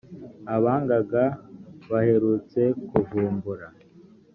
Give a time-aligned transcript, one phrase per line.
[0.55, 1.23] abaganga
[1.89, 3.67] baherutse kuvumbura